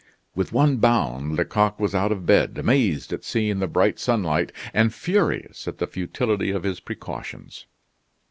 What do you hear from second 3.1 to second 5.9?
at seeing the bright sunlight, and furious at the